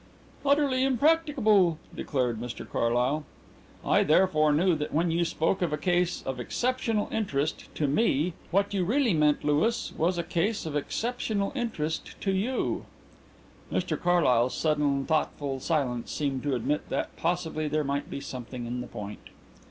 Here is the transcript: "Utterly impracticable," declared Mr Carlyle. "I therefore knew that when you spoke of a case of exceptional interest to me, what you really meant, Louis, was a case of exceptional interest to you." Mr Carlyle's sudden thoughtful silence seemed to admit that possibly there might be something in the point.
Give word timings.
"Utterly 0.43 0.83
impracticable," 0.83 1.77
declared 1.95 2.41
Mr 2.41 2.67
Carlyle. 2.67 3.23
"I 3.85 4.01
therefore 4.01 4.51
knew 4.51 4.73
that 4.73 4.91
when 4.91 5.11
you 5.11 5.23
spoke 5.23 5.61
of 5.61 5.71
a 5.71 5.77
case 5.77 6.23
of 6.25 6.39
exceptional 6.39 7.07
interest 7.11 7.65
to 7.75 7.87
me, 7.87 8.33
what 8.49 8.73
you 8.73 8.83
really 8.83 9.13
meant, 9.13 9.43
Louis, 9.43 9.93
was 9.95 10.17
a 10.17 10.23
case 10.23 10.65
of 10.65 10.75
exceptional 10.75 11.51
interest 11.53 12.15
to 12.21 12.31
you." 12.31 12.85
Mr 13.71 13.95
Carlyle's 13.95 14.55
sudden 14.57 15.05
thoughtful 15.05 15.59
silence 15.59 16.11
seemed 16.11 16.41
to 16.41 16.55
admit 16.55 16.89
that 16.89 17.15
possibly 17.15 17.67
there 17.67 17.83
might 17.83 18.09
be 18.09 18.19
something 18.19 18.65
in 18.65 18.81
the 18.81 18.87
point. 18.87 19.29